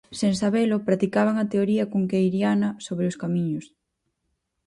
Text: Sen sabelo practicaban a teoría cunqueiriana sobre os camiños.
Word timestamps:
Sen 0.19 0.33
sabelo 0.41 0.85
practicaban 0.87 1.35
a 1.39 1.49
teoría 1.53 1.89
cunqueiriana 1.93 2.69
sobre 2.85 3.05
os 3.11 3.19
camiños. 3.21 3.65